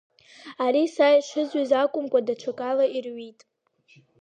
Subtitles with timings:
[0.65, 3.39] Ари са ишызҩыз акәымкәа даҽакала ирҩит…